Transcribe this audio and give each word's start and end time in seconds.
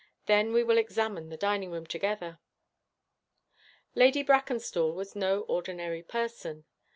Then 0.25 0.51
we 0.51 0.63
will 0.63 0.79
examine 0.79 1.29
the 1.29 1.37
dining 1.37 1.69
room 1.69 1.85
together.' 1.85 2.39
Lady 3.93 4.23
Brackenstall 4.23 4.95
was 4.95 5.15
no 5.15 5.41
ordinary 5.41 6.01
person. 6.01 6.65